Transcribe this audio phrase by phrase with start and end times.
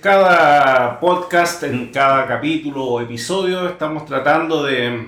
[0.00, 4.98] Cada podcast, en cada capítulo o episodio, estamos tratando de,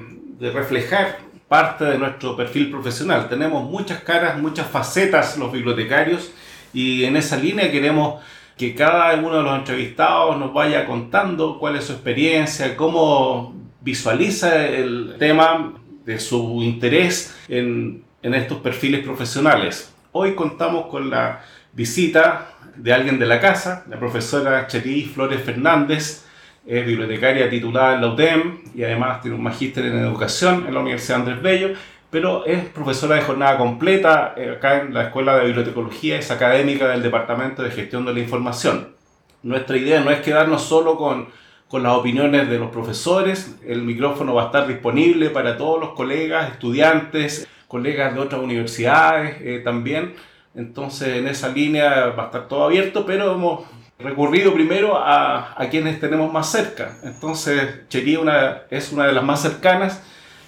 [0.53, 1.19] reflejar
[1.49, 3.27] parte de nuestro perfil profesional.
[3.27, 6.31] Tenemos muchas caras, muchas facetas los bibliotecarios
[6.75, 8.23] y en esa línea queremos
[8.59, 14.67] que cada uno de los entrevistados nos vaya contando cuál es su experiencia, cómo visualiza
[14.67, 15.73] el tema
[16.05, 19.95] de su interés en, en estos perfiles profesionales.
[20.13, 21.41] Hoy contamos con la
[21.73, 26.25] visita de alguien de la casa, la profesora Cherí Flores Fernández,
[26.67, 30.81] es bibliotecaria titulada en la UTEM y además tiene un magíster en educación en la
[30.81, 31.71] Universidad Andrés Bello,
[32.09, 36.89] pero es profesora de jornada completa eh, acá en la Escuela de Bibliotecología, es académica
[36.89, 38.95] del Departamento de Gestión de la Información.
[39.43, 41.29] Nuestra idea no es quedarnos solo con,
[41.67, 45.91] con las opiniones de los profesores, el micrófono va a estar disponible para todos los
[45.95, 50.15] colegas, estudiantes, colegas de otras universidades eh, también.
[50.55, 53.65] Entonces en esa línea va a estar todo abierto, pero hemos
[53.99, 56.99] recurrido primero a, a quienes tenemos más cerca.
[57.03, 60.03] Entonces, Cherí una, es una de las más cercanas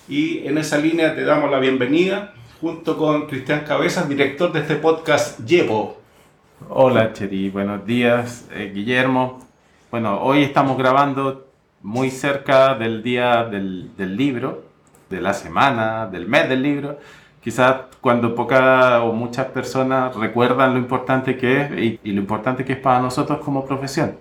[0.08, 4.76] y en esa línea te damos la bienvenida junto con Cristian Cabezas, director de este
[4.76, 6.00] podcast Yepo.
[6.68, 9.40] Hola Cheri, buenos días eh, Guillermo.
[9.90, 11.46] Bueno, hoy estamos grabando
[11.82, 14.64] muy cerca del día del libro,
[15.08, 16.98] de la semana, del mes del libro
[17.44, 22.72] quizás cuando pocas o muchas personas recuerdan lo importante que es y, lo importante que
[22.72, 24.16] es para nosotros como profesión.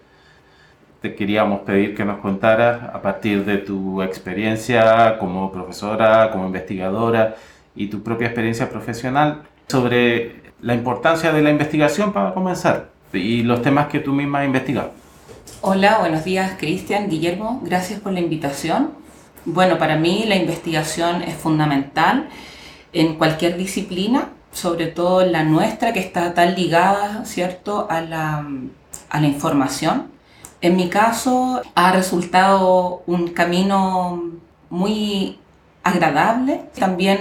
[1.01, 7.35] Te queríamos pedir que nos contaras a partir de tu experiencia como profesora, como investigadora
[7.75, 13.61] y tu propia experiencia profesional sobre la importancia de la investigación para comenzar y los
[13.61, 14.91] temas que tú misma has investigado.
[15.61, 18.91] Hola, buenos días Cristian, Guillermo, gracias por la invitación.
[19.45, 22.27] Bueno, para mí la investigación es fundamental
[22.93, 28.47] en cualquier disciplina, sobre todo la nuestra que está tan ligada, ¿cierto?, a la,
[29.09, 30.11] a la información.
[30.61, 34.31] En mi caso ha resultado un camino
[34.69, 35.39] muy
[35.83, 37.19] agradable, también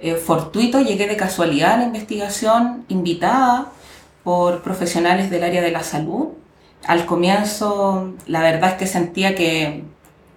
[0.00, 3.72] eh, fortuito, llegué de casualidad a la investigación, invitada
[4.22, 6.28] por profesionales del área de la salud.
[6.86, 9.84] Al comienzo la verdad es que sentía que,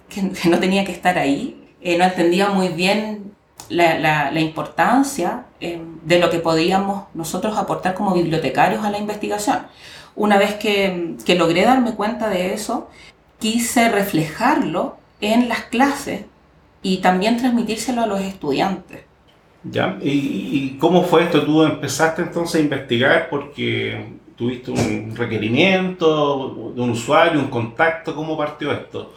[0.10, 3.31] que, no tenía que estar ahí, eh, no entendía muy bien
[3.72, 9.60] la, importancia eh, de lo que podíamos nosotros aportar como bibliotecarios a la investigación.
[10.16, 12.90] Una vez que, logré darme cuenta de eso,
[13.40, 16.26] quise reflejarlo en las clases
[16.82, 19.02] y también transmitírselo a los estudiantes.
[19.64, 19.98] ¿Ya?
[20.02, 21.46] ¿Y, cómo fue esto?
[21.46, 28.16] ¿Tú empezaste entonces a investigar porque tuviste un requerimiento de un usuario, un contacto?
[28.16, 29.14] ¿Cómo partió esto?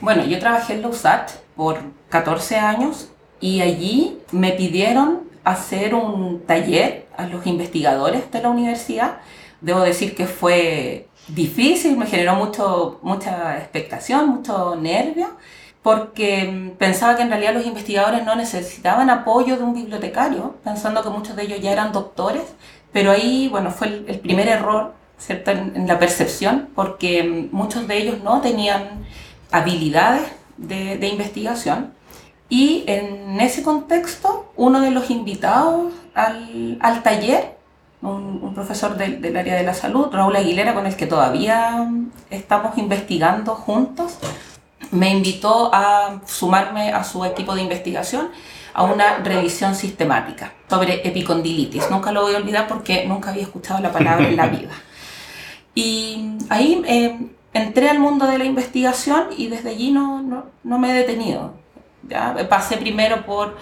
[0.00, 1.78] Bueno, yo trabajé en la USAT por
[2.10, 3.11] 14 años
[3.42, 9.18] y allí me pidieron hacer un taller a los investigadores de la universidad.
[9.60, 15.36] Debo decir que fue difícil, me generó mucho, mucha expectación, mucho nervio,
[15.82, 21.10] porque pensaba que en realidad los investigadores no necesitaban apoyo de un bibliotecario, pensando que
[21.10, 22.44] muchos de ellos ya eran doctores,
[22.92, 27.98] pero ahí, bueno, fue el, primer error, ¿cierto?, en, en, la percepción, porque muchos de
[27.98, 29.04] ellos no tenían
[29.50, 31.92] habilidades de, de investigación
[32.52, 37.56] y en ese contexto, uno de los invitados al, al taller,
[38.02, 41.88] un, un profesor del, del, área de la salud, Raúl Aguilera, con el que todavía
[42.28, 44.18] estamos investigando juntos,
[44.90, 48.28] me invitó a sumarme a su equipo de investigación
[48.74, 51.90] a una revisión sistemática sobre epicondilitis.
[51.90, 54.74] Nunca lo voy a olvidar porque nunca había escuchado la palabra en la vida.
[55.74, 57.18] Y ahí eh,
[57.54, 61.61] entré al mundo de la investigación y desde allí no, no, no me he detenido
[62.48, 63.56] Pasé primero por,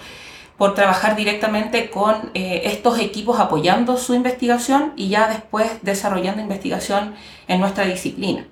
[0.57, 7.15] por trabajar directamente con eh, estos equipos apoyando su investigación y ya después desarrollando investigación
[7.47, 8.45] en nuestra disciplina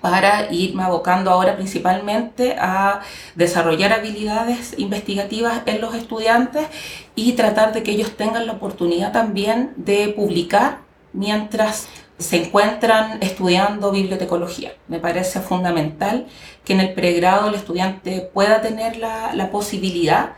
[0.00, 3.00] para irme abocando ahora principalmente a
[3.34, 6.66] desarrollar habilidades investigativas en los estudiantes
[7.14, 10.78] y tratar de que ellos tengan la oportunidad también de publicar
[11.12, 11.88] mientras
[12.18, 14.72] se encuentran estudiando bibliotecología.
[14.88, 16.26] Me parece fundamental
[16.64, 20.34] que en el pregrado el estudiante pueda tener la, la posibilidad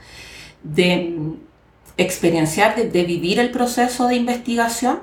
[0.62, 1.18] de
[1.96, 5.00] experienciar, de, de, vivir el proceso de investigación,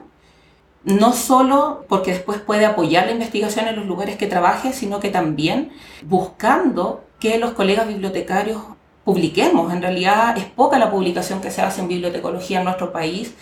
[0.84, 5.10] no solo porque después puede apoyar la investigación en los lugares que trabaje, sino que
[5.10, 5.72] también
[6.04, 8.62] buscando que los colegas bibliotecarios
[9.06, 9.72] publiquemos.
[9.72, 13.34] En realidad es poca la publicación que se hace en bibliotecología en nuestro país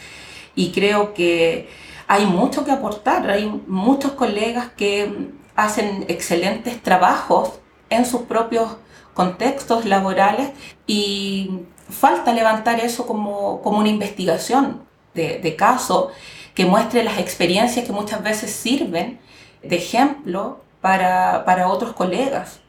[0.55, 1.69] y creo que
[2.11, 8.75] hay mucho que aportar, hay muchos colegas que hacen excelentes trabajos en sus propios
[9.13, 10.49] contextos laborales
[10.85, 14.81] y falta levantar eso como, como una investigación
[15.13, 16.11] de, de, caso
[16.53, 19.21] que muestre las experiencias que muchas veces sirven
[19.63, 22.59] de ejemplo para, para otros colegas.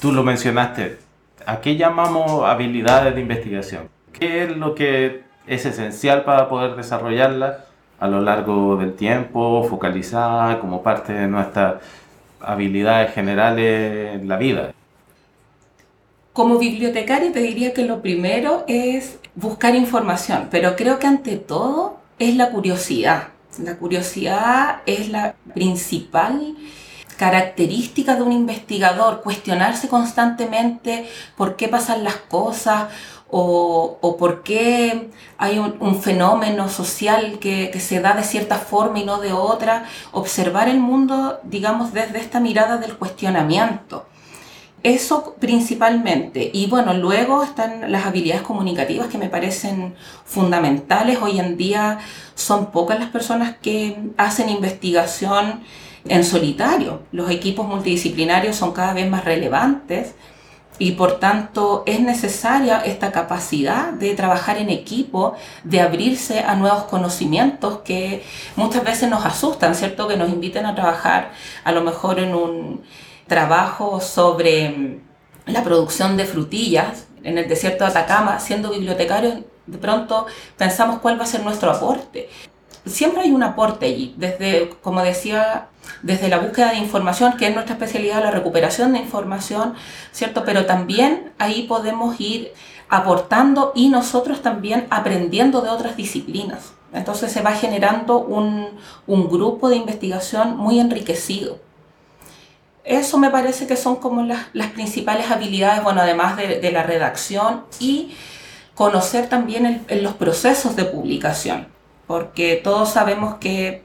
[0.00, 0.98] Tú lo mencionaste,
[1.44, 3.90] ¿a qué llamamos habilidades de investigación?
[4.18, 7.69] ¿Qué es lo que es esencial para poder desarrollarlas
[8.00, 11.74] a lo largo del tiempo, focalizada como parte de nuestras
[12.40, 14.72] habilidades generales en la vida?
[16.32, 21.98] Como bibliotecario te diría que lo primero es buscar información, pero creo que ante todo
[22.18, 23.28] es la curiosidad.
[23.62, 26.56] La curiosidad es la principal
[27.18, 31.06] característica de un investigador, cuestionarse constantemente
[31.36, 32.84] por qué pasan las cosas
[33.30, 39.04] o, por qué hay un, fenómeno social que, que, se da de cierta forma y
[39.04, 44.06] no de otra, observar el mundo, digamos, desde esta mirada del cuestionamiento.
[44.82, 46.50] Eso principalmente.
[46.54, 49.94] Y bueno, luego están las habilidades comunicativas que me parecen
[50.24, 51.18] fundamentales.
[51.20, 51.98] Hoy en día
[52.34, 55.60] son pocas las personas que hacen investigación
[56.08, 57.02] en solitario.
[57.12, 60.14] Los equipos multidisciplinarios son cada vez más relevantes
[60.80, 66.84] y por tanto es necesaria esta capacidad de trabajar en equipo, de abrirse a nuevos
[66.84, 68.24] conocimientos que
[68.56, 70.08] muchas veces nos asustan, ¿cierto?
[70.08, 71.32] Que nos inviten a trabajar
[71.64, 72.82] a lo mejor en un
[73.26, 75.00] trabajo sobre
[75.44, 79.34] la producción de frutillas en el desierto de Atacama, siendo bibliotecarios,
[79.66, 82.30] de pronto pensamos cuál va a ser nuestro aporte.
[82.86, 85.68] Siempre hay un aporte allí, desde, como decía
[86.02, 89.74] desde la búsqueda de información, que es nuestra especialidad, la recuperación de información,
[90.12, 90.44] ¿cierto?
[90.44, 92.52] Pero también ahí podemos ir
[92.88, 96.72] aportando y nosotros también aprendiendo de otras disciplinas.
[96.92, 101.58] Entonces se va generando un, grupo de investigación muy enriquecido.
[102.82, 108.16] Eso me parece que son como las, principales habilidades, bueno, además de, la redacción y
[108.74, 111.68] conocer también los procesos de publicación,
[112.10, 113.84] porque todos sabemos que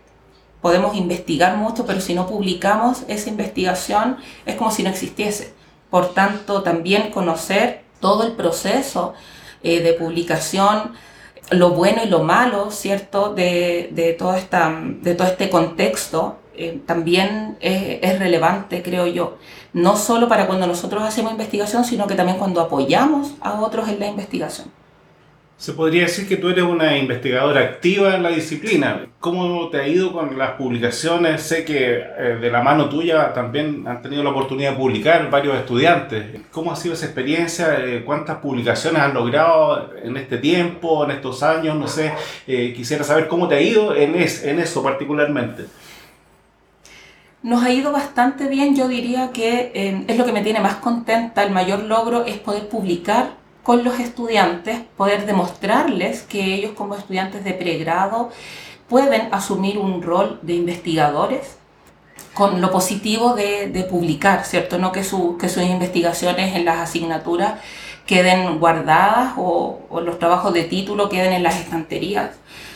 [0.60, 4.18] podemos investigar mucho, pero si no publicamos esa investigación
[4.48, 5.54] es como si no existiese.
[5.92, 9.14] Por tanto, también conocer todo el proceso
[9.62, 10.94] eh, de publicación,
[11.52, 16.82] lo bueno y lo malo, ¿cierto?, de, de, toda esta, de todo este contexto, eh,
[16.84, 19.38] también es, es relevante, creo yo,
[19.74, 24.00] no solo para cuando nosotros hacemos investigación, sino que también cuando apoyamos a otros en
[24.00, 24.72] la investigación.
[25.58, 29.08] Se podría decir que tú eres una investigadora activa en la disciplina.
[29.22, 31.42] ¿Cómo te ha ido con las publicaciones?
[31.44, 35.56] Sé que eh, de la mano tuya también han tenido la oportunidad de publicar varios
[35.56, 36.42] estudiantes.
[36.52, 37.80] ¿Cómo ha sido esa experiencia?
[37.80, 41.78] Eh, ¿Cuántas publicaciones has logrado en este tiempo, en estos años?
[41.78, 42.12] No sé,
[42.48, 45.68] eh, quisiera saber cómo te ha ido en, en eso particularmente.
[47.44, 51.44] Nos ha ido bastante bien, yo diría que es lo que me tiene más contenta,
[51.44, 57.44] el mayor logro es poder publicar con los estudiantes, poder demostrarles que ellos como estudiantes
[57.44, 58.30] de pregrado
[58.88, 61.58] pueden asumir un rol de investigadores
[62.36, 64.78] con lo positivo de, publicar, ¿cierto?
[64.78, 67.56] No que, que sus investigaciones en las asignaturas
[68.06, 72.36] queden guardadas o, o, los trabajos de título queden en las estanterías,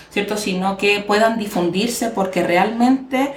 [0.10, 0.38] ¿cierto?
[0.38, 3.36] Sino que puedan difundirse porque realmente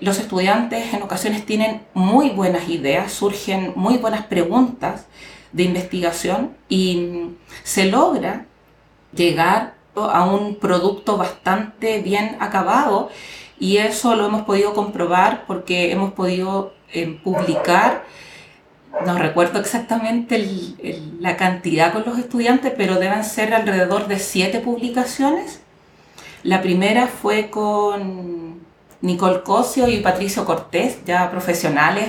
[0.00, 5.06] los estudiantes en ocasiones tienen muy buenas ideas, surgen muy buenas preguntas
[5.54, 7.30] de investigación y
[7.62, 8.46] se logra
[9.14, 13.08] llegar a un producto bastante bien acabado
[13.58, 18.04] y eso lo hemos podido comprobar porque hemos podido eh, publicar,
[19.06, 20.44] no recuerdo exactamente
[21.20, 25.60] la cantidad con los estudiantes, pero deben ser alrededor de siete publicaciones.
[26.42, 28.60] La primera fue con
[29.00, 32.08] Nicole Cosio y Patricio Cortés, ya profesionales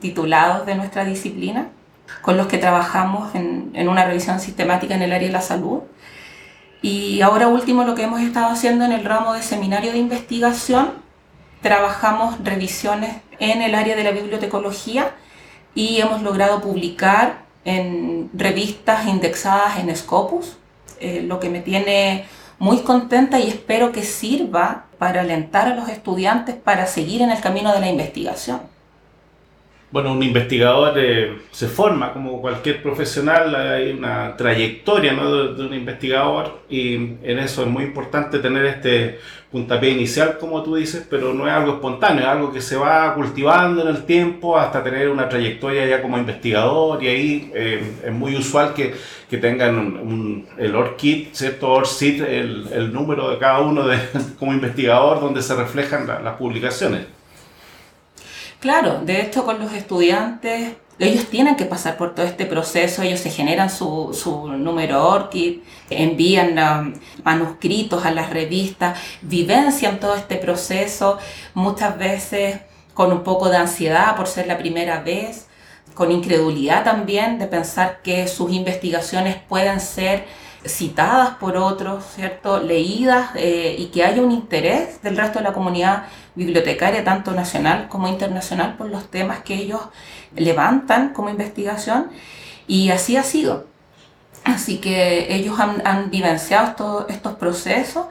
[0.00, 1.68] titulados de nuestra disciplina
[2.22, 5.80] con los que trabajamos en, una revisión sistemática en el área de la salud.
[6.82, 10.92] Y ahora último lo que hemos estado haciendo en el ramo de seminario de investigación,
[11.60, 15.12] trabajamos revisiones en el área de la bibliotecología
[15.74, 20.56] y hemos logrado publicar en revistas indexadas en Scopus,
[21.00, 22.24] eh, lo que me tiene
[22.58, 27.40] muy contenta y espero que sirva para alentar a los estudiantes para seguir en el
[27.40, 28.60] camino de la investigación
[29.92, 35.54] bueno, un investigador eh, se forma como cualquier profesional, hay una trayectoria ¿no?
[35.54, 39.18] de, un investigador y en eso es muy importante tener este
[39.50, 43.12] puntapié inicial, como tú dices, pero no es algo espontáneo, es algo que se va
[43.14, 48.12] cultivando en el tiempo hasta tener una trayectoria ya como investigador y ahí eh, es
[48.12, 48.94] muy usual que,
[49.28, 51.68] que tengan un, el ORCID, ¿cierto?
[51.68, 53.98] ORCID, el, el, número de cada uno de,
[54.38, 57.19] como investigador donde se reflejan las publicaciones.
[58.60, 63.20] Claro, de hecho con los estudiantes, ellos tienen que pasar por todo este proceso, ellos
[63.20, 66.92] se generan su, su número ORCID, envían um,
[67.24, 71.16] manuscritos a las revistas, vivencian todo este proceso,
[71.54, 72.60] muchas veces
[72.92, 75.46] con un poco de ansiedad por ser la primera vez,
[75.94, 80.26] con incredulidad también de pensar que sus investigaciones pueden ser
[80.64, 82.60] citadas por otros, ¿cierto?
[82.60, 87.88] leídas eh, y que haya un interés del resto de la comunidad bibliotecaria, tanto nacional
[87.88, 89.80] como internacional, por los temas que ellos
[90.36, 92.10] levantan como investigación.
[92.66, 93.66] Y así ha sido.
[94.44, 98.06] Así que ellos han, vivenciado estos procesos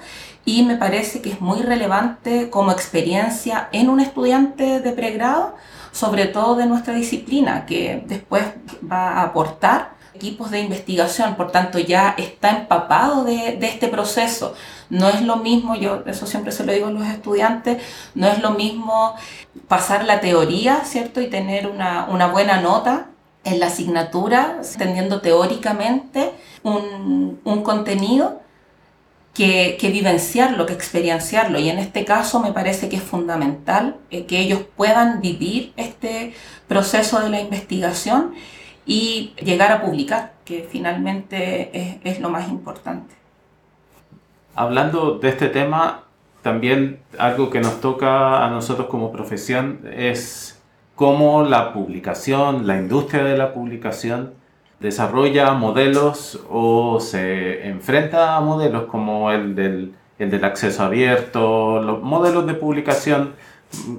[0.46, 5.56] y me parece que es muy relevante como experiencia en un estudiante de pregrado,
[5.92, 8.44] sobre todo de nuestra disciplina, que después
[8.90, 14.54] va a aportar equipos de investigación, por tanto ya está empapado de, este proceso.
[14.90, 17.82] No es lo mismo, yo eso siempre se lo digo a los estudiantes,
[18.16, 19.16] no es lo mismo
[19.70, 21.22] pasar la teoría, ¿cierto?
[21.22, 23.08] Y tener una, buena nota
[23.46, 26.34] en la asignatura, entendiendo teóricamente
[26.64, 28.42] un, contenido,
[29.34, 31.60] que, que, vivenciarlo, que experienciarlo.
[31.60, 36.34] Y en este caso me parece que es fundamental eh, que ellos puedan vivir este
[36.68, 38.34] proceso de la investigación
[38.90, 43.14] y llegar a publicar, que finalmente es, lo más importante.
[44.56, 46.06] Hablando de este tema,
[46.42, 50.60] también algo que nos toca a nosotros como profesión es
[50.96, 54.34] cómo la publicación, la industria de la publicación,
[54.80, 62.02] desarrolla modelos o se enfrenta a modelos como el del, el del acceso abierto, los
[62.02, 63.36] modelos de publicación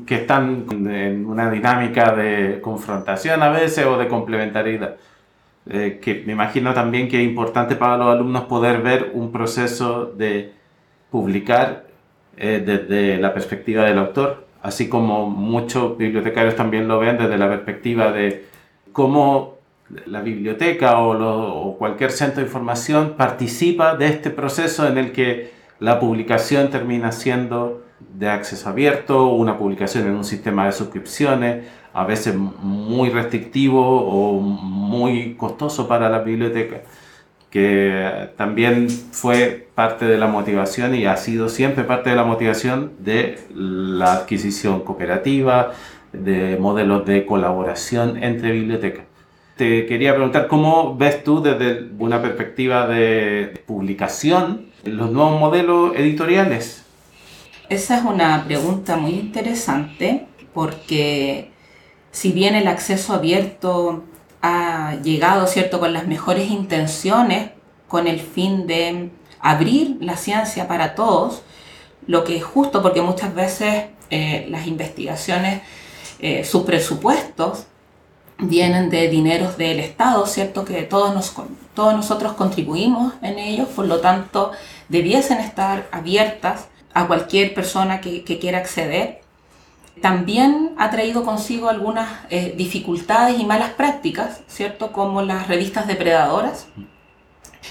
[0.06, 4.96] que están en una dinámica de confrontación a veces o de complementariedad.
[5.68, 10.06] Eh, que me imagino también que es importante para los alumnos poder ver un proceso
[10.06, 10.52] de
[11.10, 11.86] publicar
[12.36, 17.48] eh, desde la perspectiva del autor, así como muchos bibliotecarios también lo ven desde la
[17.48, 18.46] perspectiva de
[18.92, 19.58] cómo
[20.06, 25.52] la biblioteca o, o cualquier centro de información participa de este proceso en el que
[25.78, 27.82] la publicación termina siendo
[28.14, 34.40] de acceso abierto, una publicación en un sistema de suscripciones, a veces muy restrictivo o
[34.40, 36.82] muy costoso para la biblioteca,
[37.50, 42.92] que también fue parte de la motivación y ha sido siempre parte de la motivación
[43.00, 45.72] de la adquisición cooperativa,
[46.12, 49.04] de modelos de colaboración entre bibliotecas.
[49.56, 56.86] Te quería preguntar, ¿cómo ves tú desde una perspectiva de publicación los nuevos modelos editoriales?
[57.70, 61.52] Esa es una pregunta muy interesante porque
[62.10, 64.02] si bien el acceso abierto
[64.42, 67.52] ha llegado, ¿cierto?, con las mejores intenciones,
[67.86, 71.42] con el fin de abrir la ciencia para todos,
[72.08, 75.62] lo que es justo porque muchas veces eh, las investigaciones,
[76.18, 77.66] eh, sus presupuestos
[78.38, 80.64] vienen de dineros del Estado, ¿cierto?
[80.64, 81.32] Que todos, nos,
[81.74, 84.50] todos nosotros contribuimos en ellos, por lo tanto
[84.88, 89.20] debiesen estar abiertas a cualquier persona que, quiera acceder.
[90.00, 94.92] También ha traído consigo algunas eh, dificultades y malas prácticas, ¿cierto?
[94.92, 96.66] Como las revistas depredadoras,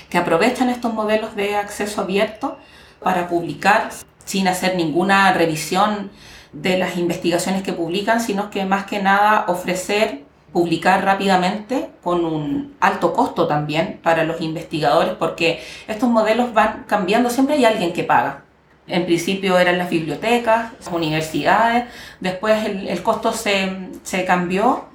[0.09, 2.57] que aprovechan estos modelos de acceso abierto
[3.01, 3.89] para publicar
[4.25, 6.11] sin hacer ninguna revisión
[6.51, 12.75] de las investigaciones que publican, sino que más que nada ofrecer publicar rápidamente con un
[12.79, 18.03] alto costo también para los investigadores, porque estos modelos van cambiando, siempre hay alguien que
[18.03, 18.43] paga.
[18.89, 21.85] En principio eran las bibliotecas, las universidades,
[22.19, 24.85] después el, costo se, cambió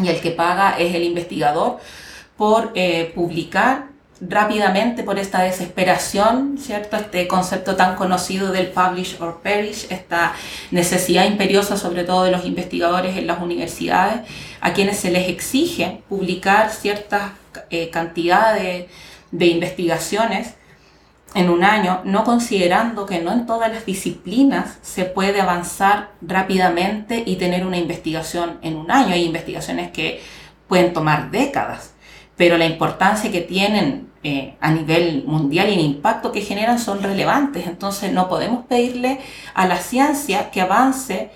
[0.00, 1.78] y el que paga es el investigador
[2.36, 6.96] por eh, publicar rápidamente por esta desesperación, ¿cierto?
[6.96, 10.34] Este concepto tan conocido del publish or perish, esta
[10.70, 14.20] necesidad imperiosa sobre todo de los investigadores en las universidades,
[14.60, 17.32] a quienes se les exige publicar ciertas
[17.70, 18.86] eh, cantidades
[19.30, 20.54] de investigaciones
[21.34, 27.22] en un año, no considerando que no en todas las disciplinas se puede avanzar rápidamente
[27.24, 29.14] y tener una investigación en un año.
[29.14, 30.20] Hay investigaciones que
[30.66, 31.94] pueden tomar décadas,
[32.36, 37.02] pero la importancia que tienen eh, a nivel mundial y el impacto que generan son
[37.02, 37.66] relevantes.
[37.66, 39.20] Entonces no podemos pedirle
[39.54, 41.30] a la ciencia que avance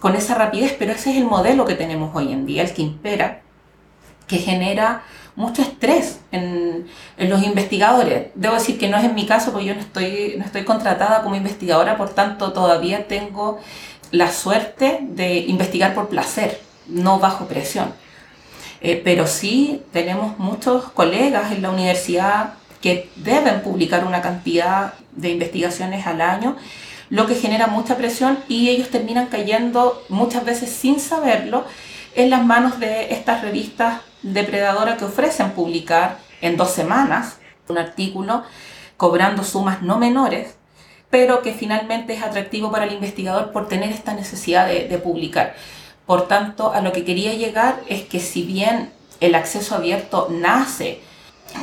[0.00, 2.82] con esa rapidez, pero ese es el modelo que tenemos hoy en día, el que
[2.82, 3.42] impera,
[4.26, 5.02] que genera
[5.36, 6.86] mucho estrés en,
[7.18, 8.28] los investigadores.
[8.34, 11.22] Debo decir que no es en mi caso, porque yo no estoy, no estoy contratada
[11.22, 13.58] como investigadora, por tanto todavía tengo
[14.10, 17.92] la suerte de investigar por placer, no bajo presión.
[18.80, 25.30] Eh, pero sí tenemos muchos colegas en la universidad que deben publicar una cantidad de
[25.30, 26.56] investigaciones al año,
[27.08, 31.64] lo que genera mucha presión y ellos terminan cayendo muchas veces sin saberlo
[32.14, 38.44] en las manos de estas revistas depredadoras que ofrecen publicar en dos semanas un artículo
[38.96, 40.54] cobrando sumas no menores,
[41.10, 45.54] pero que finalmente es atractivo para el investigador por tener esta necesidad de, publicar.
[46.06, 51.00] Por tanto, a lo que quería llegar es que si bien el acceso abierto nace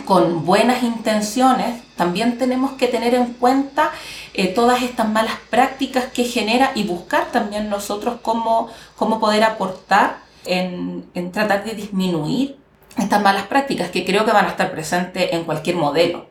[0.05, 3.91] con buenas intenciones, también tenemos que tener en cuenta
[4.33, 10.30] eh, todas estas malas prácticas que genera y buscar también nosotros cómo, cómo poder aportar
[10.45, 12.57] en, en tratar de disminuir
[12.97, 16.25] estas malas prácticas que creo que van a estar presentes en cualquier modelo.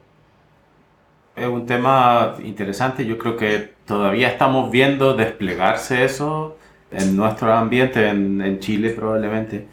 [1.36, 6.58] Es un tema interesante, yo creo que todavía estamos viendo desplegarse eso
[6.90, 9.66] en nuestro ambiente, en, en Chile probablemente,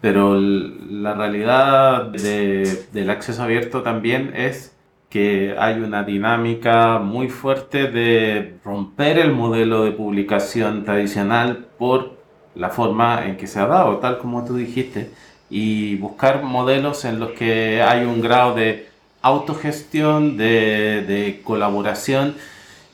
[0.00, 4.74] pero la realidad de, del acceso abierto también es
[5.10, 12.21] que hay una dinámica muy fuerte de romper el modelo de publicación tradicional por
[12.54, 15.10] la forma en que se ha dado, tal como tú dijiste,
[15.50, 18.88] y buscar modelos en los que hay un grado de
[19.22, 22.34] autogestión, de, colaboración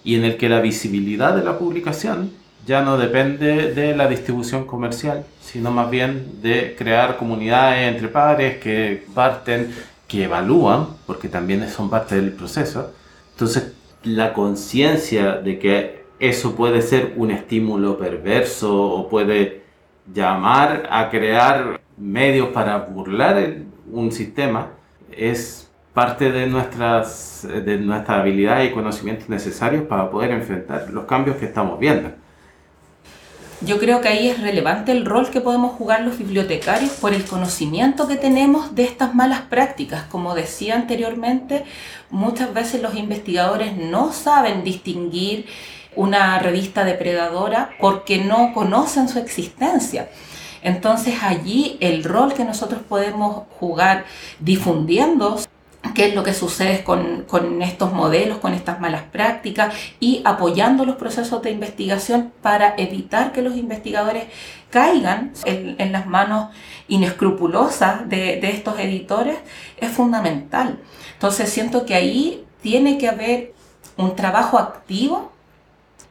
[0.05, 2.33] y en el que la visibilidad de la publicación
[2.67, 8.59] ya no depende de la distribución comercial, sino más bien de crear comunidades entre pares
[8.59, 9.73] que parten,
[10.07, 12.93] que evalúan, porque también son parte del proceso.
[13.33, 13.73] Entonces,
[14.05, 19.63] la conciencia de que eso puede ser un estímulo perverso o puede
[20.13, 23.57] llamar a crear medios para burlar
[23.91, 24.71] un sistema
[25.13, 31.37] es parte de nuestras, de nuestras habilidades y conocimientos necesarios para poder enfrentar los cambios
[31.37, 32.11] que estamos viendo.
[33.61, 37.25] Yo creo que ahí es relevante el rol que podemos jugar los bibliotecarios por el
[37.25, 40.05] conocimiento que tenemos de estas malas prácticas.
[40.05, 41.65] Como decía anteriormente,
[42.11, 45.47] muchas veces los investigadores no saben distinguir
[45.99, 50.09] una revista depredadora porque no conocen su existencia.
[50.63, 54.05] Entonces allí el rol que nosotros podemos jugar
[54.39, 55.41] difundiendo
[55.95, 60.85] qué es lo que sucede con, con, estos modelos, con estas malas prácticas y apoyando
[60.85, 64.27] los procesos de investigación para evitar que los investigadores
[64.71, 66.51] caigan en, las manos
[66.87, 69.39] inescrupulosas de, de, estos editores
[69.79, 70.79] es fundamental.
[71.15, 73.55] Entonces siento que ahí tiene que haber
[73.97, 75.33] un trabajo activo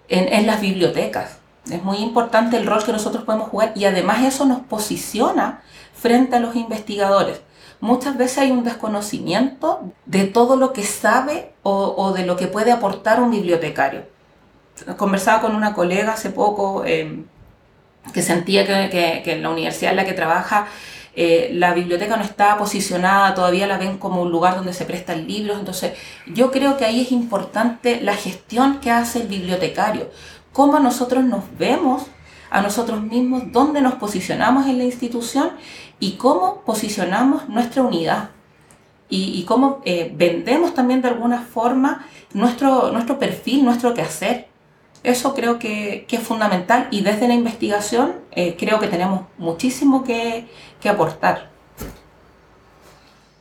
[0.10, 1.38] en, las bibliotecas.
[1.70, 5.62] Es muy importante el rol que nosotros podemos jugar y además eso nos posiciona
[5.94, 7.42] frente a los investigadores
[7.80, 12.48] muchas veces hay un desconocimiento de todo lo que sabe o, o de lo que
[12.48, 14.06] puede aportar un bibliotecario.
[14.98, 17.24] Conversaba con una colega hace poco eh,
[18.14, 20.68] que sentía que, que, que, en la universidad en la que trabaja
[21.20, 25.28] eh, la biblioteca no está posicionada, todavía la ven como un lugar donde se prestan
[25.28, 25.94] libros, entonces
[26.28, 30.12] yo creo que ahí es importante la gestión que hace el bibliotecario,
[30.54, 32.04] cómo nosotros nos vemos
[32.52, 35.54] a nosotros mismos, dónde nos posicionamos en la institución
[36.00, 38.30] y cómo posicionamos nuestra unidad.
[39.10, 44.47] Y, cómo eh, vendemos también de alguna forma nuestro, nuestro perfil, nuestro quehacer.
[45.08, 50.04] Eso creo que, que es fundamental y desde la investigación eh, creo que tenemos muchísimo
[50.04, 50.48] que,
[50.82, 51.50] que aportar.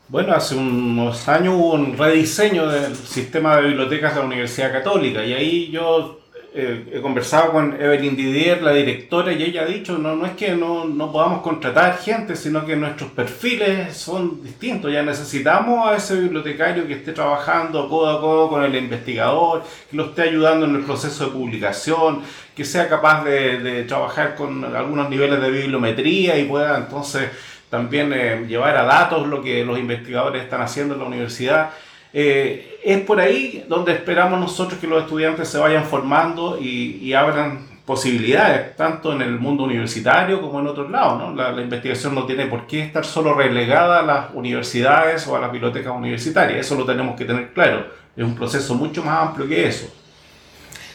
[0.06, 5.24] Bueno, hace unos años hubo un rediseño del sistema de bibliotecas de la Universidad Católica
[5.24, 6.20] y ahí yo
[6.58, 10.32] eh, he conversado con Evelyn Didier, la directora, y ella ha dicho, no, no es
[10.32, 14.90] que no, no podamos contratar gente, sino que nuestros perfiles son distintos.
[14.90, 19.96] Ya necesitamos a ese bibliotecario que esté trabajando codo a codo con el investigador, que
[19.96, 22.22] lo esté ayudando en el proceso de publicación,
[22.54, 27.30] que sea capaz de, de trabajar con algunos niveles de bibliometría y pueda entonces
[27.68, 31.70] también eh, llevar a datos lo que los investigadores están haciendo en la universidad.
[32.12, 37.66] Eh, es por ahí donde esperamos nosotros que los estudiantes se vayan formando y, abran
[37.84, 41.34] posibilidades, tanto en el mundo universitario como en otros lados.
[41.34, 45.50] La, investigación no tiene por qué estar solo relegada a las universidades o a las
[45.50, 47.88] bibliotecas universitarias, eso lo tenemos que tener claro.
[48.16, 49.92] Es un proceso mucho más amplio que eso.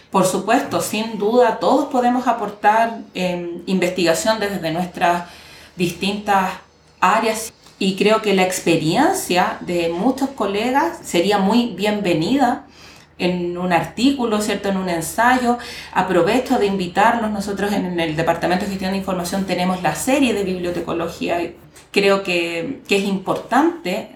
[0.10, 3.00] Por supuesto, sin duda, todos podemos aportar
[3.66, 5.26] investigación desde nuestras
[5.76, 6.54] distintas
[7.02, 12.68] áreas y creo que la experiencia de muchos colegas sería muy bienvenida
[13.18, 14.70] en un artículo, ¿cierto?
[14.70, 15.58] En un ensayo.
[15.92, 17.32] Aprovecho de invitarlos.
[17.32, 21.40] Nosotros en el Departamento de Gestión de Información tenemos la serie de bibliotecología.
[21.90, 24.16] Creo que, que es importante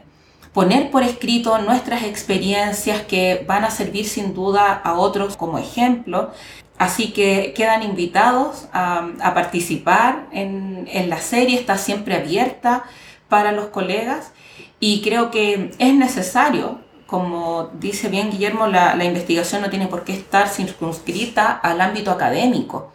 [0.53, 6.29] poner por escrito nuestras experiencias que van a servir sin duda a otros como ejemplo.
[6.77, 12.83] Así que quedan invitados a, a participar en, en la serie, está siempre abierta
[13.29, 14.31] para los colegas
[14.79, 20.13] y creo que es necesario, como dice bien Guillermo, la, investigación no tiene por qué
[20.13, 22.91] estar circunscrita al ámbito académico.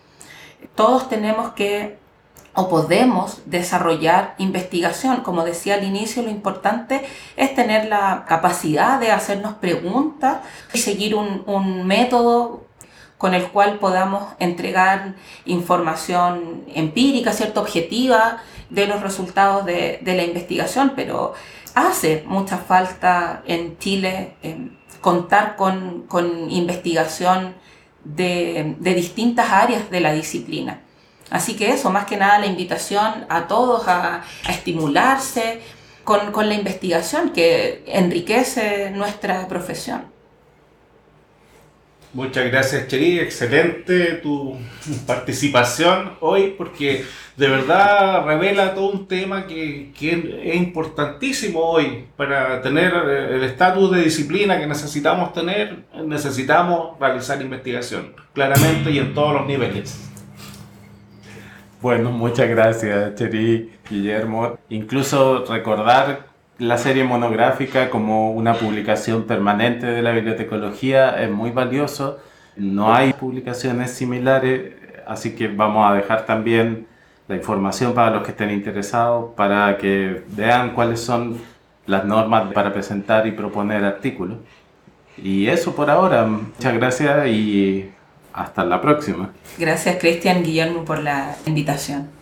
[0.75, 1.99] Todos tenemos que
[2.53, 5.23] o podemos desarrollar investigación.
[5.23, 10.38] Como decía al inicio, lo importante es tener la capacidad de hacernos preguntas
[10.73, 12.64] y seguir un, un método
[13.19, 15.14] con el cual podamos entregar
[15.45, 18.38] información empírica, cierta objetiva
[18.70, 21.35] de los resultados de, de la investigación, pero
[21.74, 24.35] hace mucha falta en Chile
[25.00, 27.54] contar con, con investigación
[28.04, 30.80] de, de, distintas áreas de la disciplina.
[31.30, 35.61] Así que eso, más que nada la invitación a todos a, a estimularse
[36.04, 40.06] con, con la investigación que enriquece nuestra profesión.
[42.12, 43.20] Muchas gracias, Cheri.
[43.20, 44.57] Excelente tu
[45.07, 47.05] participación hoy porque
[47.37, 53.92] de verdad revela todo un tema que, que es importantísimo hoy para tener el estatus
[53.92, 55.85] de disciplina que necesitamos tener.
[56.05, 60.11] Necesitamos realizar investigación, claramente y en todos los niveles.
[61.81, 64.59] Bueno, muchas gracias, Cheri, Guillermo.
[64.68, 66.30] Incluso recordar
[66.61, 72.18] la serie monográfica como una publicación permanente de la bibliotecología es muy valioso.
[72.55, 74.75] No hay publicaciones similares,
[75.07, 76.87] así que vamos a dejar también
[77.29, 81.40] la información para los que estén interesados, para que vean cuáles son
[81.87, 84.37] las normas para presentar y proponer artículos.
[85.16, 86.27] Y eso por ahora.
[86.27, 87.90] Muchas gracias y
[88.35, 89.31] hasta la próxima.
[89.59, 92.19] Gracias Cristian Guillermo por la invitación.